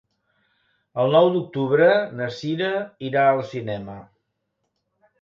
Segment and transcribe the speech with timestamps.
[1.03, 1.91] El nou d'octubre
[2.21, 2.73] na Sira
[3.13, 4.03] irà al cinema.